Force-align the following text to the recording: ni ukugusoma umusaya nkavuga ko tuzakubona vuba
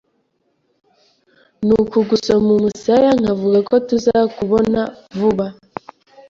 ni 1.65 1.73
ukugusoma 1.81 2.49
umusaya 2.57 3.09
nkavuga 3.19 3.59
ko 3.69 3.75
tuzakubona 3.87 4.81
vuba 5.17 5.45